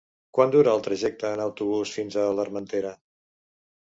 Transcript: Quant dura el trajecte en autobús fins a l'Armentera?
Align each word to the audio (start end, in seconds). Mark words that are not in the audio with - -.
Quant 0.37 0.53
dura 0.55 0.71
el 0.77 0.81
trajecte 0.87 1.29
en 1.33 1.43
autobús 1.45 1.93
fins 1.99 2.19
a 2.23 2.27
l'Armentera? 2.41 2.95